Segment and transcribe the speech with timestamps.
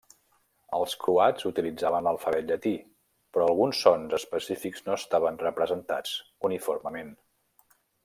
[0.77, 2.73] Els croats utilitzaven l'alfabet llatí,
[3.37, 6.19] però alguns sons específics no estaven representats
[6.51, 7.17] uniformement.